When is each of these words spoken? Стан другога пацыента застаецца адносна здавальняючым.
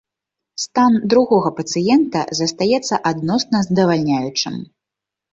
Стан 0.61 0.93
другога 1.13 1.49
пацыента 1.59 2.21
застаецца 2.39 2.99
адносна 3.11 3.61
здавальняючым. 3.67 4.55